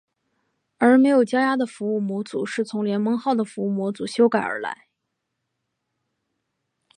[0.79, 4.87] 而没有加压的服务模组是从联盟号的服务模组修改而来。